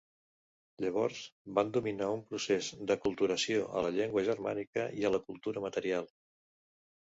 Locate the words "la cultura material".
5.19-6.13